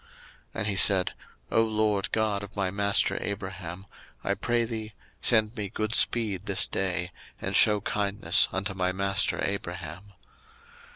[0.01, 0.09] 01:024:012
[0.55, 1.13] And he said
[1.51, 3.85] O LORD God of my master Abraham,
[4.23, 9.39] I pray thee, send me good speed this day, and shew kindness unto my master
[9.45, 10.13] Abraham.